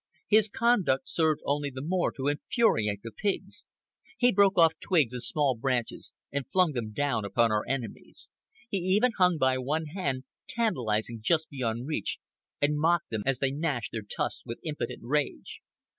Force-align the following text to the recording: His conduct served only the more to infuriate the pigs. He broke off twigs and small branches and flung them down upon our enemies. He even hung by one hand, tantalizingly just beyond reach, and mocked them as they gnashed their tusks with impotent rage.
His 0.27 0.49
conduct 0.49 1.07
served 1.07 1.41
only 1.45 1.69
the 1.69 1.83
more 1.83 2.11
to 2.13 2.27
infuriate 2.27 3.01
the 3.03 3.11
pigs. 3.11 3.67
He 4.17 4.31
broke 4.31 4.57
off 4.57 4.73
twigs 4.79 5.13
and 5.13 5.21
small 5.21 5.53
branches 5.55 6.15
and 6.31 6.47
flung 6.49 6.71
them 6.71 6.91
down 6.91 7.23
upon 7.23 7.51
our 7.51 7.61
enemies. 7.67 8.31
He 8.67 8.79
even 8.79 9.11
hung 9.19 9.37
by 9.37 9.59
one 9.59 9.85
hand, 9.93 10.23
tantalizingly 10.49 11.21
just 11.21 11.49
beyond 11.51 11.85
reach, 11.87 12.17
and 12.59 12.79
mocked 12.79 13.11
them 13.11 13.21
as 13.27 13.37
they 13.37 13.51
gnashed 13.51 13.91
their 13.91 14.01
tusks 14.01 14.41
with 14.43 14.57
impotent 14.63 15.01
rage. 15.03 15.61